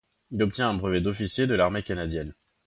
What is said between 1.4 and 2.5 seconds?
de l'armée canadienne.